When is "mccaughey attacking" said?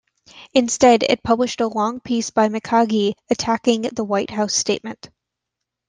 2.49-3.83